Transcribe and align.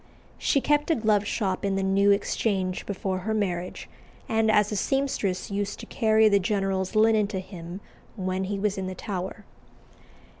She 0.39 0.61
kept 0.61 0.89
a 0.89 0.95
glove 0.95 1.25
shop 1.27 1.63
in 1.63 1.75
the 1.75 1.83
New 1.83 2.09
Exchange 2.09 2.87
before 2.87 3.19
her 3.19 3.35
marriage, 3.35 3.87
and 4.27 4.49
as 4.49 4.71
a 4.71 4.75
seamstress 4.75 5.51
used 5.51 5.79
to 5.79 5.85
carry 5.85 6.27
the 6.27 6.39
general's 6.39 6.95
linen 6.95 7.27
to 7.27 7.39
him 7.39 7.81
when 8.15 8.45
he 8.45 8.57
was 8.57 8.79
in 8.79 8.87
the 8.87 8.95
Tower. 8.95 9.45